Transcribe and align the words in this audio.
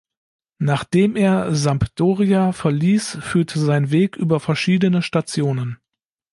Nachdem 0.57 1.15
er 1.15 1.53
Sampdoria 1.53 2.53
verließ 2.53 3.19
führte 3.21 3.59
sein 3.59 3.91
Weg 3.91 4.15
über 4.17 4.39
verschiedene 4.39 5.03
Stationen. 5.03 5.77